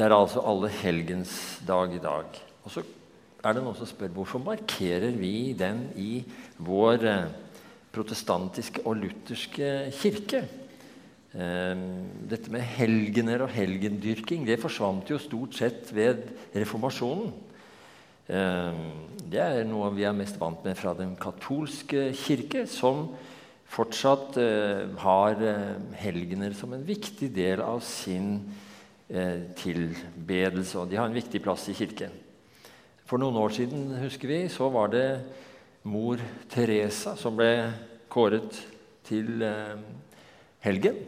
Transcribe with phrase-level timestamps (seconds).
[0.00, 1.32] Det er altså alle helgens
[1.68, 2.36] dag i dag.
[2.64, 2.80] Og så
[3.44, 6.22] er det noen som spør hvorfor markerer vi den i
[6.56, 7.34] vår eh,
[7.92, 9.68] protestantiske og lutherske
[9.98, 10.40] kirke.
[11.36, 11.82] Eh,
[12.32, 16.24] dette med helgener og helgendyrking det forsvant jo stort sett ved
[16.54, 17.36] reformasjonen.
[18.32, 18.80] Eh,
[19.20, 23.10] det er noe vi er mest vant med fra den katolske kirke, som
[23.68, 24.40] fortsatt
[25.04, 25.46] har
[26.00, 28.69] helgener som en viktig del av sin kirke Eh,
[29.58, 30.78] tilbedelse.
[30.78, 32.12] Og de har en viktig plass i kirken.
[33.10, 35.06] For noen år siden husker vi, så var det
[35.90, 36.20] mor
[36.52, 37.50] Teresa som ble
[38.10, 38.54] kåret
[39.08, 39.80] til eh,
[40.62, 41.00] helgen.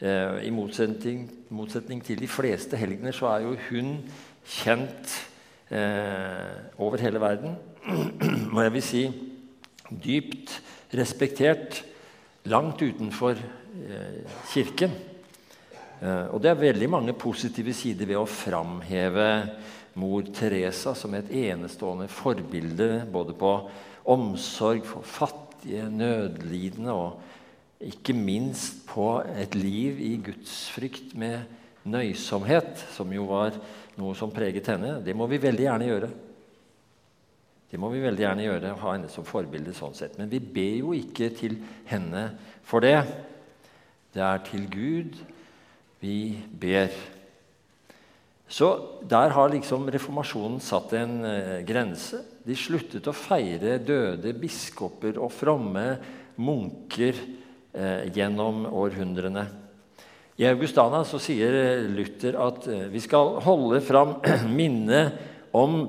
[0.00, 3.92] Eh, I motsetning, motsetning, til de fleste helgener så er jo hun
[4.42, 5.14] kjent
[5.70, 7.54] eh, over hele verden.
[8.54, 9.04] Og jeg vil si
[9.86, 10.56] dypt
[10.96, 11.84] respektert
[12.50, 14.90] langt utenfor eh, kirken.
[16.00, 19.28] Eh, og det er veldig mange positive sider ved å framheve
[19.96, 23.52] mor Teresa som et enestående forbilde både på
[24.12, 27.22] omsorg for fattige, nødlidende og
[27.82, 31.42] ikke minst på et liv i gudsfrykt med
[31.86, 33.56] nøysomhet, som jo var
[33.96, 34.98] noe som preget henne.
[35.04, 36.10] Det må vi veldig gjerne gjøre.
[37.66, 40.16] Det må vi veldig gjerne gjøre, ha henne som forbilde sånn sett.
[40.20, 42.28] Men vi ber jo ikke til henne
[42.66, 42.98] for det.
[44.14, 45.18] Det er til Gud
[46.02, 46.90] vi ber.
[48.46, 48.68] Så
[49.02, 52.20] der har liksom reformasjonen satt en eh, grense.
[52.46, 55.86] De sluttet å feire døde biskoper og fromme
[56.38, 57.18] munker
[57.74, 59.46] eh, gjennom århundrene.
[60.36, 64.18] I Augustana så sier Luther at eh, vi skal holde fram
[64.58, 65.16] minnet
[65.56, 65.80] om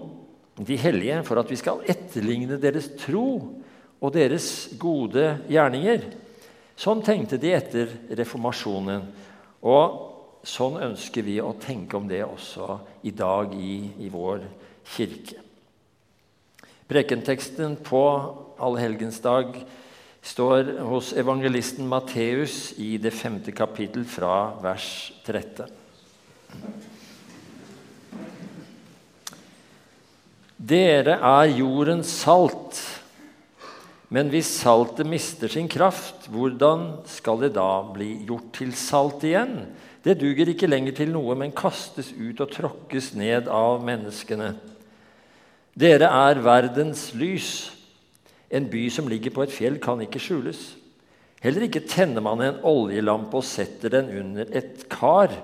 [0.57, 3.27] de hellige for at vi skal etterligne deres tro
[3.97, 4.49] og deres
[4.81, 6.09] gode gjerninger.
[6.77, 9.05] Sånn tenkte de etter reformasjonen.
[9.65, 12.77] Og sånn ønsker vi å tenke om det også
[13.07, 14.45] i dag i, i vår
[14.93, 15.41] kirke.
[16.87, 18.03] Prekenteksten på
[18.63, 19.57] allhelgensdag
[20.23, 25.67] står hos evangelisten Matteus i det femte kapittel fra vers 13.
[30.57, 32.79] Dere er jordens salt.
[34.13, 39.65] Men hvis saltet mister sin kraft, hvordan skal det da bli gjort til salt igjen?
[40.03, 44.53] Det duger ikke lenger til noe, men kastes ut og tråkkes ned av menneskene.
[45.77, 47.49] Dere er verdens lys.
[48.47, 50.61] En by som ligger på et fjell, kan ikke skjules.
[51.43, 55.35] Heller ikke tenner man en oljelampe og setter den under et kar.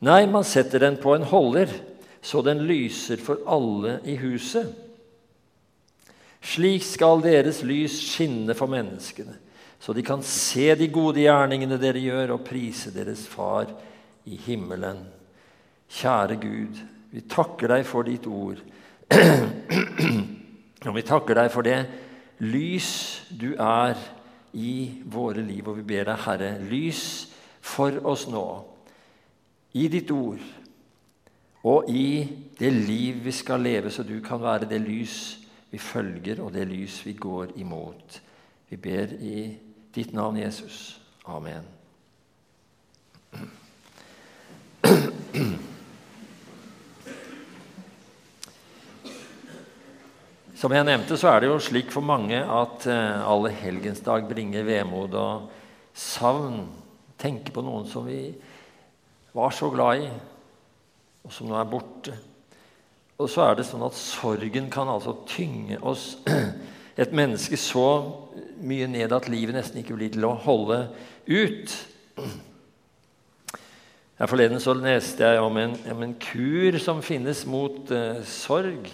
[0.00, 1.70] Nei, man setter den på en holder,
[2.24, 4.72] så den lyser for alle i huset.
[6.46, 9.34] Slik skal deres lys skinne for menneskene,
[9.82, 13.72] så de kan se de gode gjerningene dere gjør, og prise deres Far
[14.26, 15.02] i himmelen.
[15.90, 16.80] Kjære Gud,
[17.10, 18.62] vi takker deg for ditt ord.
[20.86, 21.78] Og vi takker deg for det
[22.42, 22.90] lys
[23.30, 23.96] du er
[24.54, 25.66] i våre liv.
[25.66, 27.02] Og vi ber deg, Herre, lys
[27.64, 28.44] for oss nå
[29.78, 30.42] i ditt ord
[31.66, 32.22] og i
[32.58, 35.16] det liv vi skal leve, så du kan være det lys
[35.70, 38.20] vi følger, og det lys vi går imot.
[38.68, 39.56] Vi ber i
[39.94, 41.00] ditt navn, Jesus.
[41.26, 41.66] Amen.
[50.56, 54.64] Som jeg nevnte, så er det jo slik for mange at uh, alle helgensdag bringer
[54.64, 55.50] vemod og
[55.92, 56.62] savn.
[57.20, 58.30] Tenke på noen som vi
[59.36, 60.08] var så glad i,
[61.26, 62.16] og som nå er borte.
[63.16, 66.18] Og så er det sånn at sorgen kan altså tynge oss,
[67.02, 67.86] et menneske, så
[68.60, 70.82] mye ned at livet nesten ikke blir til å holde
[71.28, 71.76] ut.
[74.16, 78.88] Her Forleden så leste jeg om en, om en kur som finnes mot eh, sorg.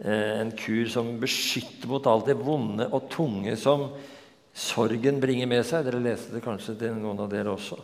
[0.00, 3.90] Eh, en kur som beskytter mot alt det vonde og tunge som
[4.56, 5.84] sorgen bringer med seg.
[5.84, 7.76] Dere leste det kanskje til noen av dere også.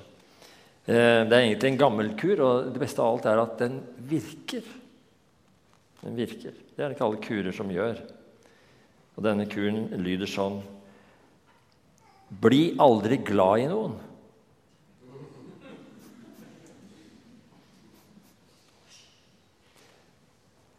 [0.86, 3.80] Eh, det er egentlig en gammel kur, og det beste av alt er at den
[4.08, 4.64] virker.
[6.06, 6.54] Den virker.
[6.54, 7.98] Det er det ikke alle kurer som gjør.
[9.16, 10.60] Og denne kuren lyder sånn
[12.42, 13.96] Bli aldri glad i noen.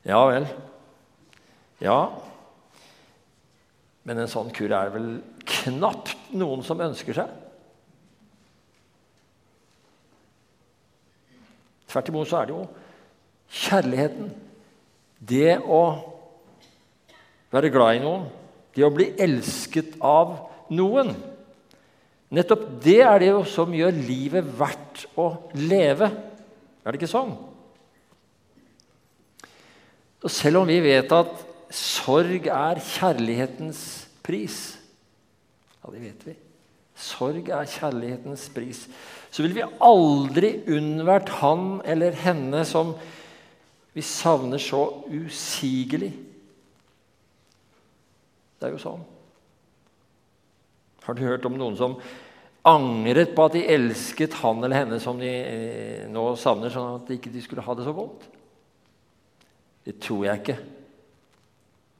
[0.07, 0.47] Ja vel.
[1.83, 1.99] Ja.
[4.07, 5.09] Men en sånn kur er vel
[5.47, 7.31] knapt noen som ønsker seg.
[11.87, 12.67] Tvert imot så er det jo
[13.67, 14.35] kjærligheten
[15.19, 15.81] det å
[17.53, 18.27] være glad i noen,
[18.75, 20.35] det å bli elsket av
[20.69, 21.15] noen
[22.27, 26.09] Nettopp det er det som gjør livet verdt å leve.
[26.83, 27.31] Er det ikke sånn?
[30.17, 33.79] Og selv om vi vet at sorg er kjærlighetens
[34.25, 34.75] pris
[35.83, 36.33] Ja, det vet vi.
[36.97, 38.81] Sorg er kjærlighetens pris.
[39.31, 42.95] Så vil vi aldri unnvært han eller henne som
[43.97, 46.11] vi savner så usigelig.
[48.57, 49.01] Det er jo sånn.
[51.07, 51.95] Har du hørt om noen som
[52.67, 57.09] angret på at de elsket han eller henne som de eh, nå savner, sånn at
[57.09, 58.27] de ikke skulle ha det så vondt?
[59.87, 60.57] Det tror jeg ikke.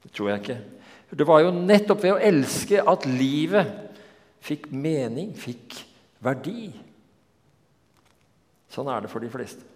[0.04, 0.58] Det tror jeg ikke.
[1.18, 3.74] Det var jo nettopp ved å elske at livet
[4.44, 5.80] fikk mening, fikk
[6.22, 6.68] verdi.
[8.70, 9.66] Sånn er det for de fleste.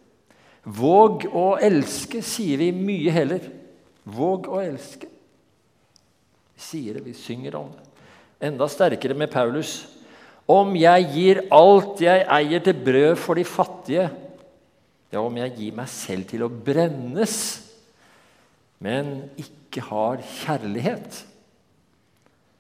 [0.63, 3.49] Våg å elske, sier vi mye heller.
[4.07, 5.09] Våg å elske.
[6.55, 7.89] Vi sier det, vi synger om det.
[8.47, 9.81] Enda sterkere med Paulus.
[10.51, 14.09] Om jeg gir alt jeg eier til brød for de fattige,
[15.13, 17.37] ja, om jeg gir meg selv til å brennes,
[18.83, 21.21] men ikke har kjærlighet,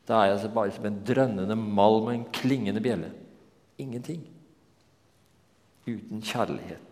[0.06, 3.10] da er jeg altså bare som en drønnende malm og en klingende bjelle.
[3.80, 4.20] Ingenting.
[5.86, 6.91] Uten kjærlighet.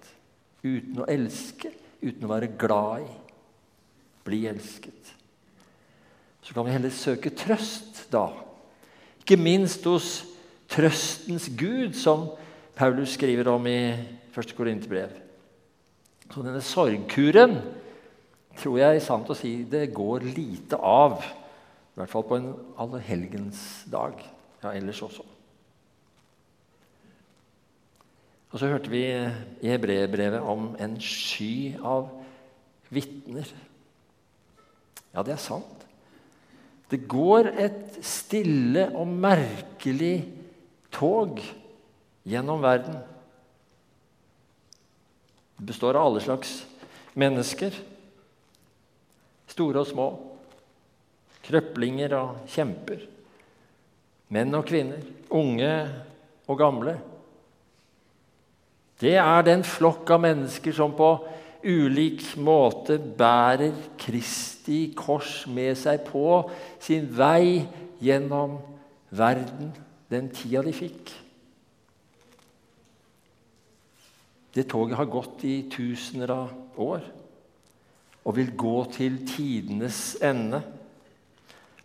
[0.62, 1.73] Uten å elske.
[2.01, 3.11] Uten å være glad i.
[4.27, 5.17] Bli elsket.
[6.45, 8.29] Så kan vi heller søke trøst da
[9.31, 10.07] ikke minst hos
[10.71, 12.33] trøstens Gud, som
[12.75, 13.93] Paulus skriver om i
[14.35, 14.55] 1.
[14.59, 15.12] Korinterbrev.
[16.27, 17.55] Så denne sorgkuren
[18.59, 21.21] tror jeg sant å si det går lite av.
[21.23, 22.49] I hvert fall på en
[22.83, 24.19] allehelgensdag.
[24.65, 25.23] Ja, ellers også.
[28.50, 32.08] Og så hørte vi i hebreerbrevet om en sky av
[32.91, 33.47] vitner.
[35.14, 35.87] Ja, det er sant.
[36.91, 40.25] Det går et stille og merkelig
[40.91, 41.38] tog
[42.26, 42.99] gjennom verden.
[45.61, 46.56] Det består av alle slags
[47.14, 47.76] mennesker.
[49.50, 50.08] Store og små.
[51.47, 53.06] Krøplinger og kjemper.
[54.35, 55.06] Menn og kvinner.
[55.31, 55.70] Unge
[56.50, 56.99] og gamle.
[59.00, 61.14] Det er den flokk av mennesker som på
[61.64, 66.43] ulik måte bærer Kristi kors med seg på
[66.81, 67.64] sin vei
[68.00, 68.58] gjennom
[69.11, 69.73] verden
[70.11, 71.12] den tida de fikk.
[74.50, 77.05] Det toget har gått i tusener av år
[78.26, 80.61] og vil gå til tidenes ende.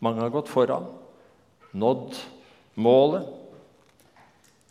[0.04, 0.88] Mange har gått foran,
[1.72, 2.18] nådd
[2.76, 3.30] målet.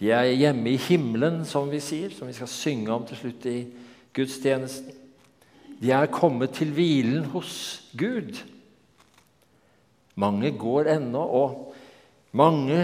[0.05, 3.47] De er hjemme i himmelen, som vi sier, som vi skal synge om til slutt
[3.49, 3.59] i
[4.13, 4.93] gudstjenesten.
[5.81, 7.55] De er kommet til hvilen hos
[7.97, 8.37] Gud.
[10.21, 12.83] Mange går ennå, og mange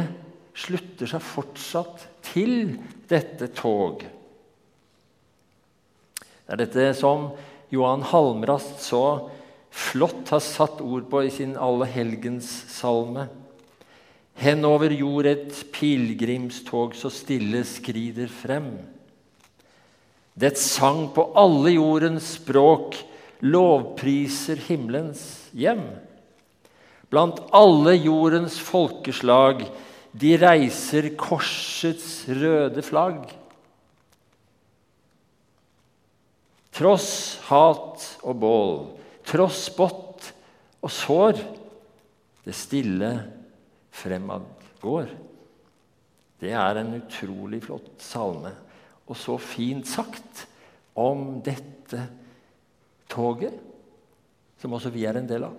[0.56, 2.78] slutter seg fortsatt til
[3.12, 4.00] dette tog.
[6.16, 7.34] Det er dette som
[7.68, 9.04] Johan Halmrast så
[9.68, 13.28] flott har satt ord på i sin Allehelgenssalme.
[14.40, 18.70] Henover jord et pilegrimstog så stille skrider frem.
[20.40, 22.96] Dets sang på alle jordens språk
[23.44, 25.22] lovpriser himmelens
[25.52, 25.82] hjem.
[27.12, 29.66] Blant alle jordens folkeslag
[30.16, 33.26] de reiser korsets røde flagg.
[36.80, 37.10] Tross
[37.50, 38.78] hat og bål,
[39.28, 40.30] tross spott
[40.80, 41.42] og sår,
[42.46, 43.12] det stille
[44.00, 44.48] fremad.
[46.40, 48.54] Det er en utrolig flott salme
[49.10, 50.44] og så fint sagt
[50.98, 52.04] om dette
[53.10, 53.56] toget,
[54.60, 55.56] som også vi er en del av.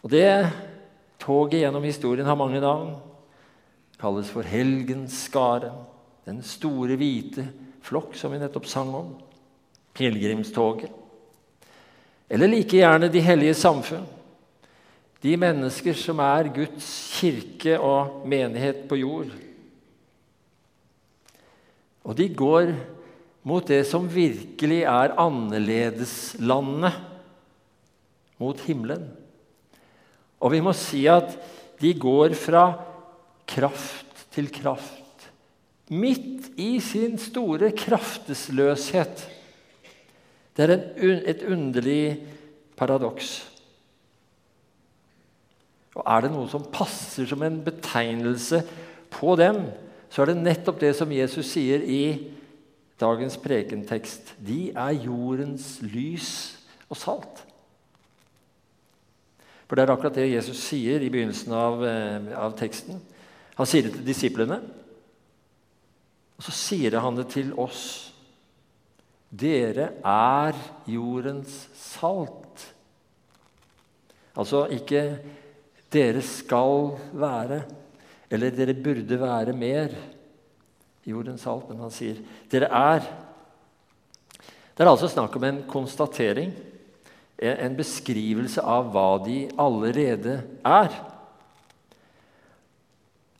[0.00, 0.48] Og Det
[1.20, 2.94] toget gjennom historien har mange navn.
[4.00, 5.82] Kalles for helgenskaren,
[6.24, 7.44] den store, hvite
[7.84, 9.10] flokk som vi nettopp sang om.
[9.92, 10.88] Pilegrimstoget.
[12.30, 14.06] Eller like gjerne De hellige samfunn.
[15.20, 19.32] De mennesker som er Guds kirke og menighet på jord.
[22.08, 22.72] Og de går
[23.44, 27.06] mot det som virkelig er annerledeslandet,
[28.40, 29.04] mot himmelen.
[30.40, 31.34] Og vi må si at
[31.80, 32.64] de går fra
[33.48, 34.96] kraft til kraft.
[35.92, 39.26] Midt i sin store kraftesløshet.
[40.56, 42.04] Det er en, et underlig
[42.80, 43.49] paradoks.
[45.98, 48.62] Og er det noe som passer som en betegnelse
[49.10, 49.64] på dem,
[50.10, 52.02] så er det nettopp det som Jesus sier i
[53.00, 54.34] dagens prekentekst.
[54.38, 56.30] De er jordens lys
[56.90, 57.44] og salt.
[59.66, 62.98] For det er akkurat det Jesus sier i begynnelsen av, eh, av teksten.
[63.54, 64.58] Han sier det til disiplene.
[66.38, 68.10] Og så sier han det til oss.
[69.30, 70.56] Dere er
[70.90, 72.64] jordens salt.
[74.34, 75.20] Altså ikke
[75.90, 77.62] 'dere skal være',
[78.30, 79.96] eller 'dere burde være mer'
[81.06, 82.16] jordens salt, men han sier
[82.50, 83.08] 'dere er'.
[84.76, 86.52] Det er altså snakk om en konstatering,
[87.38, 90.88] en beskrivelse av hva de allerede er.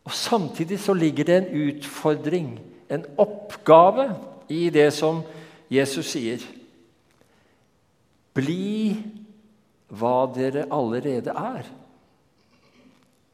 [0.04, 4.16] Og Samtidig så ligger det en utfordring, en oppgave,
[4.50, 5.22] i det som
[5.70, 6.42] Jesus sier.
[8.34, 8.96] Bli
[9.90, 11.68] hva dere allerede er.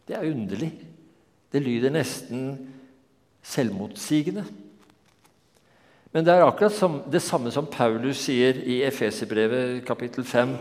[0.06, 0.70] Det er underlig.
[1.52, 2.46] Det lyder nesten
[3.46, 4.44] selvmotsigende.
[6.14, 10.54] Men det er akkurat som, det samme som Paulus sier i Efeserbrevet kapittel 5.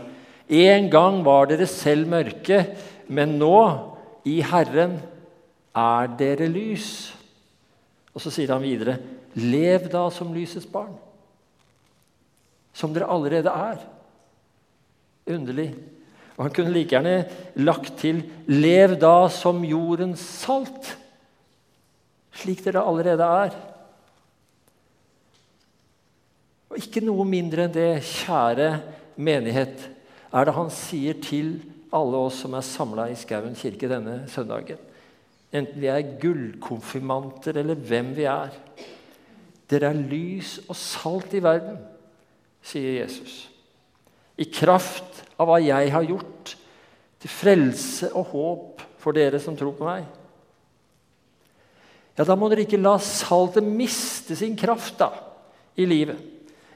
[0.46, 2.60] En gang var dere selv mørke,
[3.08, 3.58] men nå,
[4.26, 4.98] i Herren,
[5.76, 6.90] er dere lys.
[8.14, 8.98] Og så sier han videre.:
[9.36, 10.94] Lev da som lysets barn.
[12.76, 13.82] Som dere allerede er.
[15.26, 15.70] Underlig.
[16.36, 17.24] Og Han kunne like gjerne
[17.56, 20.96] lagt til 'Lev da som jordens salt',
[22.32, 23.56] slik dere allerede er.
[26.70, 28.82] Og ikke noe mindre enn det, kjære
[29.16, 29.88] menighet,
[30.32, 31.62] er det han sier til
[31.94, 34.78] alle oss som er samla i Skauen kirke denne søndagen.
[35.54, 38.52] Enten vi er gullkonfirmanter eller hvem vi er.
[39.70, 41.78] Dere er lys og salt i verden,
[42.62, 43.46] sier Jesus.
[44.36, 46.54] I kraft av hva jeg har gjort,
[47.22, 50.04] til frelse og håp for dere som tror på meg.
[52.16, 55.10] Ja, Da må dere ikke la saltet miste sin kraft da,
[55.76, 56.20] i livet.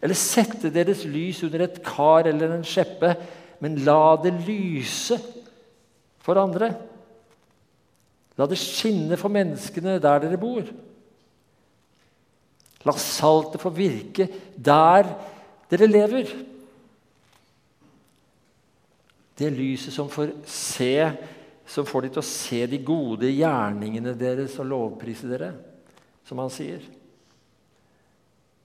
[0.01, 3.15] Eller sette deres lys under et kar eller en skjeppe,
[3.61, 5.19] men la det lyse
[6.25, 6.71] for andre.
[8.41, 10.65] La det skinne for menneskene der dere bor.
[12.89, 15.09] La saltet få virke der
[15.69, 16.33] dere lever.
[19.41, 20.95] Det lyset som får se,
[21.65, 25.55] som får de til å se de gode gjerningene deres og lovprise dere,
[26.29, 26.85] som han sier.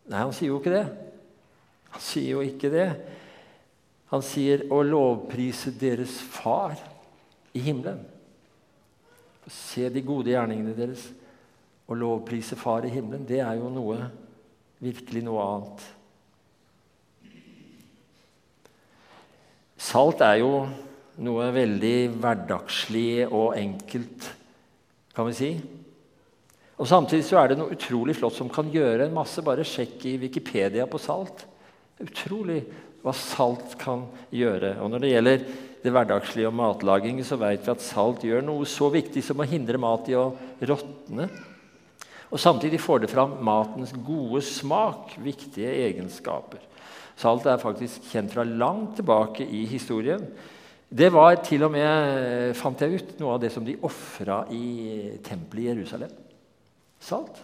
[0.06, 0.86] Nei, han sier jo ikke det.
[1.96, 2.90] Han sier jo ikke det.
[4.12, 6.76] Han sier å lovprise deres far
[7.56, 8.04] i himmelen.
[9.48, 11.08] Se de gode gjerningene deres
[11.86, 14.08] og lovprise Far i himmelen, det er jo noe
[14.82, 15.84] virkelig noe annet.
[19.76, 20.52] Salt er jo
[21.24, 24.30] noe veldig hverdagslig og enkelt,
[25.16, 25.52] kan vi si.
[26.76, 29.44] Og Samtidig så er det noe utrolig flott som kan gjøre en masse.
[29.44, 31.46] Bare sjekk i Wikipedia på salt.
[32.04, 32.62] Utrolig
[33.04, 34.04] hva salt kan
[34.34, 34.76] gjøre.
[34.84, 35.46] Og Når det gjelder
[35.86, 39.48] det hverdagslige og matlaging, så vet vi at salt gjør noe så viktig som å
[39.48, 41.30] hindre mat i å råtne.
[42.34, 46.64] Og Samtidig får det fram matens gode smak, viktige egenskaper.
[47.16, 50.24] Salt er faktisk kjent fra langt tilbake i historien.
[50.96, 55.16] Det var til og med, fant jeg ut, noe av det som de ofra i
[55.26, 56.16] tempelet i Jerusalem.
[57.02, 57.42] Salt.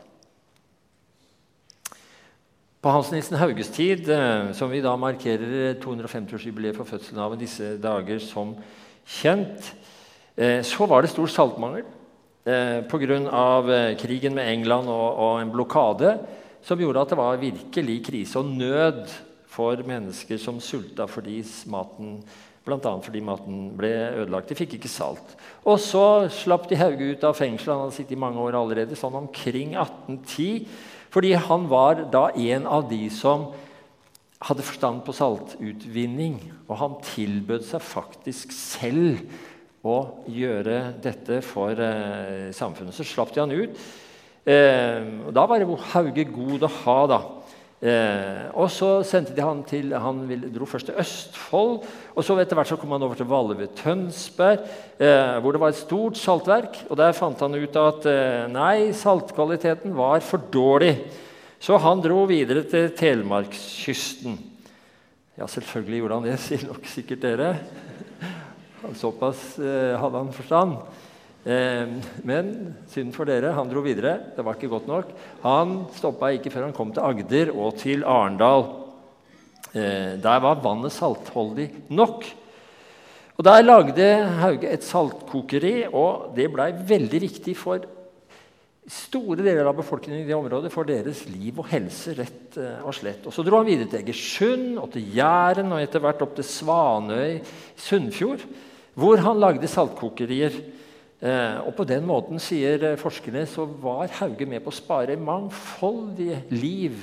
[2.82, 7.76] På Hans Nissen Hauges tid, eh, som vi da markerer 250-årsjubileet for fødselen av disse
[7.78, 8.56] dager som
[9.06, 9.68] kjent,
[10.34, 11.84] eh, så var det stor saltmangel
[12.46, 13.96] eh, pga.
[14.02, 16.16] krigen med England og en blokade
[16.66, 19.14] som gjorde at det var virkelig krise og nød
[19.52, 21.42] for mennesker som sulta fordi
[21.72, 22.22] maten
[22.62, 22.92] Bl.a.
[23.02, 23.90] fordi maten ble
[24.22, 24.52] ødelagt.
[24.52, 25.34] De fikk ikke salt.
[25.66, 27.74] Og så slapp de Hauge ut av fengselet.
[27.74, 30.68] Han hadde sittet i mange år allerede, sånn omkring 1810.
[31.12, 33.50] Fordi han var da en av de som
[34.46, 36.38] hadde forstand på saltutvinning.
[36.68, 39.26] Og han tilbød seg faktisk selv
[39.82, 39.98] å
[40.30, 42.94] gjøre dette for eh, samfunnet.
[42.94, 43.84] Så slapp de han ut.
[44.46, 45.66] Eh, og da var
[45.96, 47.22] Hauge god å ha, da.
[47.82, 50.20] Eh, og så sendte de han til Han
[50.54, 51.80] dro først til Østfold,
[52.14, 54.68] og så etter hvert så kom han over til Valle ved Tønsberg,
[55.02, 56.84] eh, hvor det var et stort saltverk.
[56.90, 60.94] og Der fant han ut at eh, nei, saltkvaliteten var for dårlig.
[61.62, 64.38] Så han dro videre til Telemarkskysten.
[65.38, 67.56] Ja, selvfølgelig gjorde han det, sier nok sikkert dere.
[69.02, 70.78] Såpass eh, hadde han forstand.
[71.42, 71.88] Eh,
[72.28, 72.52] men
[72.92, 74.18] synd for dere, han dro videre.
[74.36, 75.14] Det var ikke godt nok.
[75.46, 78.68] Han stoppa ikke før han kom til Agder og til Arendal.
[79.74, 82.28] Eh, der var vannet saltholdig nok.
[83.38, 84.06] Og Der lagde
[84.38, 87.82] Hauge et saltkokeri, og det blei veldig viktig for
[88.92, 92.14] store deler av befolkningen i det området for deres liv og helse.
[92.18, 93.26] rett eh, og slett.
[93.26, 96.46] Og Så dro han videre til Egersund og til Jæren og etter hvert opp til
[96.46, 97.42] Svanøy,
[97.78, 98.46] Sunnfjord,
[98.94, 100.54] hvor han lagde saltkokerier
[101.62, 106.40] og på den måten, sier eh, forskerne, så var Hauge med på å spare mangfoldige
[106.50, 106.98] liv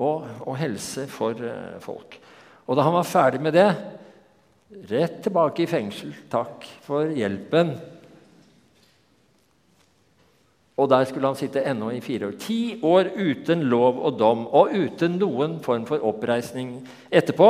[0.00, 2.16] og, og helse for eh, folk.
[2.64, 3.68] Og da han var ferdig med det,
[4.88, 6.14] rett tilbake i fengsel.
[6.32, 7.74] Takk for hjelpen.
[10.80, 12.36] Og der skulle han sitte ennå i fire år.
[12.40, 16.78] Ti år uten lov og dom og uten noen form for oppreisning
[17.12, 17.48] etterpå.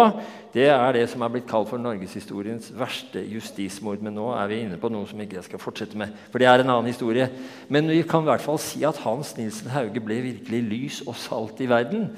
[0.52, 4.02] Det er det som er blitt kalt for norgeshistoriens verste justismord.
[4.02, 6.50] Men nå er vi inne på noe som ikke jeg skal fortsette med, for det
[6.50, 7.30] er en annen historie.
[7.70, 11.14] Men vi kan i hvert fall si at Hans Nilsen Hauge ble virkelig lys og
[11.22, 12.10] salt i verden.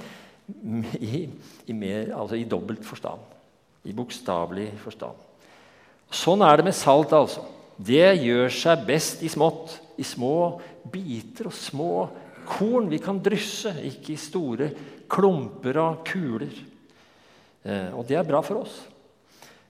[1.00, 1.26] I,
[1.68, 3.20] i, mer, altså i dobbelt forstand.
[3.84, 5.20] I bokstavelig forstand.
[6.14, 7.44] Sånn er det med salt, altså.
[7.76, 10.61] Det gjør seg best i smått i små
[10.93, 11.93] biter og små
[12.45, 14.71] korn vi kan drysse, ikke i store
[15.11, 16.55] klumper og kuler.
[17.64, 18.81] Eh, og det er bra for oss.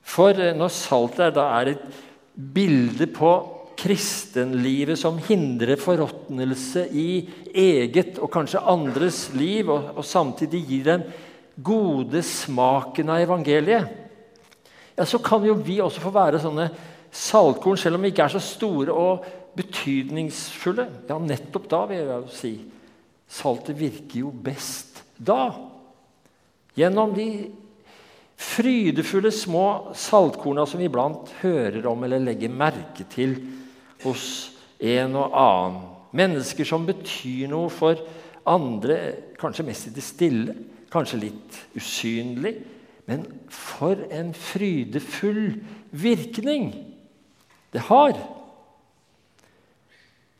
[0.04, 1.84] For eh, når saltet er, da er et
[2.34, 3.34] bilde på
[3.78, 7.08] kristenlivet som hindrer forråtnelse i
[7.50, 11.06] eget og kanskje andres liv, og, og samtidig gir den
[11.54, 14.02] gode smaken av evangeliet,
[14.94, 16.68] ja, så kan jo vi også få være sånne
[17.14, 20.88] saltkorn, selv om vi ikke er så store og betydningsfulle.
[21.08, 22.54] Ja, nettopp da, vil jeg jo si.
[23.30, 25.52] Saltet virker jo best da.
[26.78, 27.28] Gjennom de
[28.40, 33.36] frydefulle små saltkorna som vi iblant hører om eller legger merke til
[34.04, 34.26] hos
[34.82, 35.82] en og annen.
[36.14, 37.98] Mennesker som betyr noe for
[38.46, 38.98] andre,
[39.40, 40.54] kanskje mest i det stille,
[40.92, 42.54] kanskje litt usynlig.
[43.10, 45.58] Men for en frydefull
[45.90, 46.70] virkning
[47.74, 48.14] det har!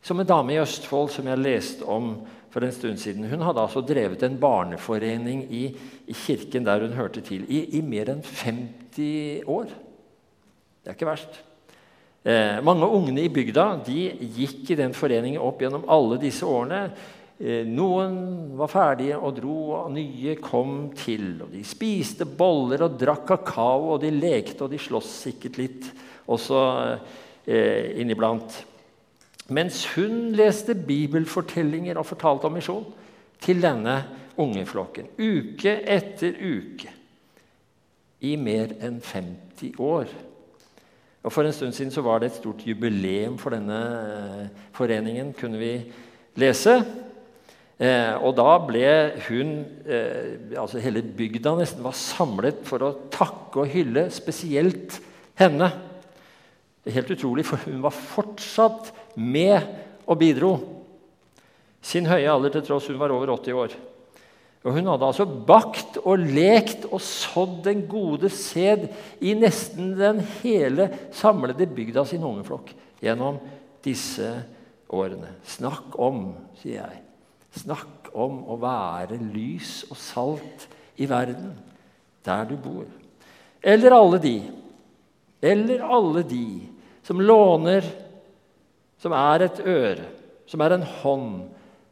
[0.05, 2.11] Som en dame i Østfold som jeg leste om
[2.53, 3.25] for en stund siden.
[3.25, 5.63] Hun hadde altså drevet en barneforening i,
[6.07, 9.73] i kirken der hun hørte til, i, i, mer enn 50 år.
[10.79, 11.39] Det er ikke verst.
[12.21, 14.05] Eh, mange ungene i bygda de
[14.37, 16.83] gikk i den foreningen opp gjennom alle disse årene.
[17.35, 18.15] Eh, noen
[18.61, 21.41] var ferdige og dro, og nye kom til.
[21.41, 25.91] og De spiste boller og drakk kakao, og de lekte og de sloss sikkert litt
[26.29, 26.63] også
[27.49, 28.61] eh, inniblant.
[29.53, 32.85] Mens hun leste bibelfortellinger og fortalte om misjon
[33.43, 33.99] til denne
[34.41, 35.11] ungeflokken.
[35.21, 36.91] Uke etter uke.
[38.25, 40.09] I mer enn 50 år.
[41.25, 45.33] Og For en stund siden så var det et stort jubileum for denne eh, foreningen,
[45.33, 45.71] kunne vi
[46.37, 46.75] lese.
[47.79, 48.91] Eh, og da ble
[49.27, 54.99] hun eh, altså Hele bygda nesten var samlet for å takke og hylle spesielt
[55.39, 55.71] henne.
[56.85, 59.59] Helt utrolig, for hun var fortsatt med
[60.05, 60.53] og bidro.
[61.85, 63.75] Sin høye alder til tross hun var over 80 år.
[64.65, 68.87] Og Hun hadde altså bakt og lekt og sådd den gode sæd
[69.21, 72.71] i nesten den hele samlede bygda sin ungeflokk
[73.03, 73.37] gjennom
[73.85, 74.31] disse
[74.89, 75.35] årene.
[75.45, 77.03] Snakk om, sier jeg.
[77.61, 80.65] Snakk om å være lys og salt
[80.97, 81.53] i verden,
[82.25, 82.87] der du bor.
[83.61, 84.35] Eller alle de,
[85.45, 86.47] eller alle de
[87.05, 87.85] som låner
[89.05, 90.07] som er et øre,
[90.49, 91.33] som er en hånd,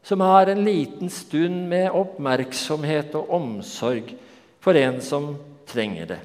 [0.03, 4.15] som har en liten stund med oppmerksomhet og omsorg
[4.63, 5.35] for en som
[5.69, 6.19] trenger det.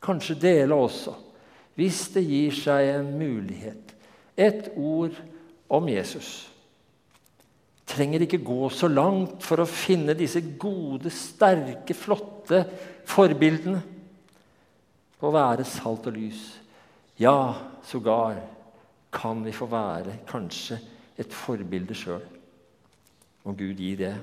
[0.00, 1.12] Kanskje dele også,
[1.76, 3.92] hvis det gir seg en mulighet.
[4.32, 5.12] Et ord
[5.68, 6.48] om Jesus.
[7.88, 12.64] Trenger ikke gå så langt for å finne disse gode, sterke, flotte
[13.08, 13.82] forbildene
[15.18, 16.46] på å være salt og lys.
[17.20, 18.38] Ja, sågar
[19.18, 20.78] kan vi få være kanskje
[21.18, 22.24] et forbilde sjøl.
[23.44, 24.14] Og Gud gi det.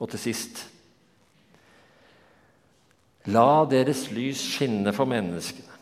[0.00, 0.68] Og til sist
[3.30, 5.76] La deres lys skinne for menneskene.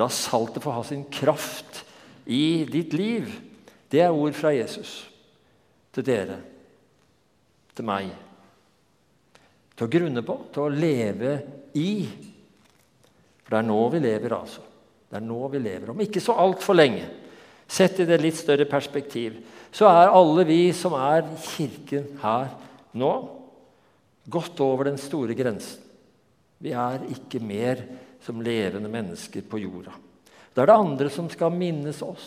[0.00, 1.82] La saltet få ha sin kraft
[2.24, 3.28] i ditt liv.
[3.92, 5.02] Det er ord fra Jesus
[5.92, 6.38] til dere,
[7.76, 8.08] til meg.
[9.76, 11.34] Til å grunne på, til å leve
[11.76, 11.90] i.
[13.42, 14.64] For det er nå vi lever, altså.
[15.12, 15.90] Det er nå vi lever.
[15.92, 17.04] Om ikke så altfor lenge.
[17.68, 19.36] Sett i det litt større perspektiv
[19.72, 22.50] så er alle vi som er i kirken her
[23.00, 23.12] nå,
[24.28, 25.84] gått over den store grensen.
[26.62, 27.80] Vi er ikke mer
[28.22, 29.94] som levende mennesker på jorda.
[30.54, 32.26] Da er det andre som skal minnes oss.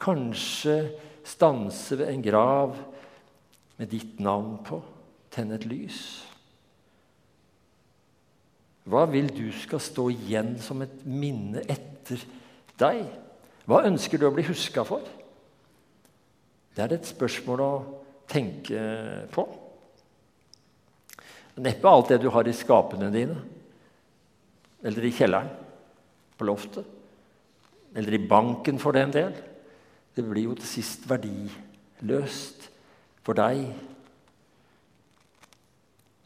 [0.00, 0.78] Kanskje
[1.26, 2.78] stanse ved en grav
[3.76, 4.80] med ditt navn på.
[5.34, 6.00] Tenne et lys.
[8.86, 12.22] Hva vil du skal stå igjen som et minne etter
[12.78, 13.02] deg?
[13.66, 15.02] Hva ønsker du å bli huska for?
[16.76, 17.72] Det er et spørsmål å
[18.30, 18.78] tenke
[19.32, 19.46] på.
[21.64, 23.38] Neppe alt det du har i skapene dine
[24.86, 25.48] eller i kjelleren,
[26.36, 26.84] på loftet.
[27.96, 29.32] eller i banken for den del.
[30.14, 32.66] Det blir jo til sist verdiløst
[33.24, 33.72] for deg.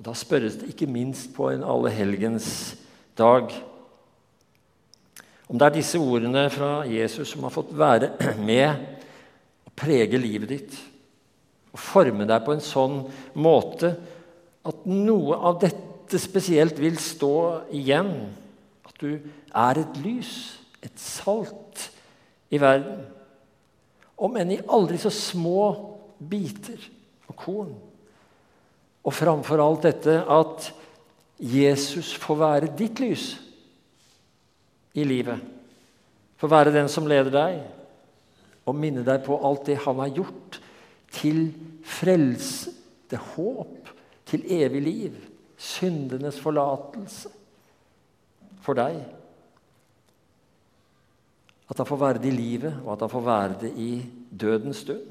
[0.00, 2.78] Og Da spørres det ikke minst på en allehelgens
[3.20, 3.52] dag
[5.50, 8.12] om det er disse ordene fra Jesus som har fått være
[8.50, 8.70] med
[9.66, 10.76] og prege livet ditt
[11.74, 12.96] og forme deg på en sånn
[13.34, 13.90] måte
[14.66, 17.34] at noe av dette spesielt vil stå
[17.74, 18.12] igjen.
[18.86, 20.32] At du er et lys,
[20.82, 21.86] et salt
[22.50, 23.04] i verden.
[24.18, 25.70] Om enn i aldri så små
[26.18, 26.82] biter
[27.30, 27.74] og korn.
[29.04, 30.70] Og framfor alt dette at
[31.40, 33.30] Jesus får være ditt lys
[34.94, 35.40] i livet.
[36.40, 37.60] Får være den som leder deg,
[38.68, 40.60] og minne deg på alt det han har gjort
[41.16, 41.48] til
[41.86, 42.74] frelse,
[43.10, 43.90] til håp,
[44.28, 45.16] til evig liv,
[45.60, 47.32] syndenes forlatelse
[48.64, 49.00] for deg.
[51.70, 53.92] At han får være det i livet, og at han får være det i
[54.30, 55.08] dødens stund.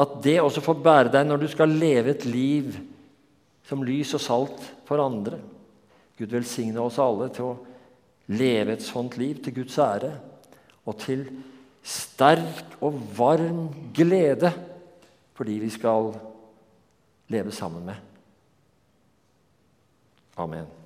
[0.00, 2.72] At det også får bære deg når du skal leve et liv
[3.70, 5.38] som lys og salt for andre.
[6.18, 7.58] Gud velsigne oss alle til å
[8.34, 10.10] leve et sånt liv til Guds ære
[10.84, 11.24] og til
[11.86, 14.50] sterk og varm glede
[15.38, 16.10] for de vi skal
[17.30, 17.96] leve sammen med.
[20.40, 20.79] Amen.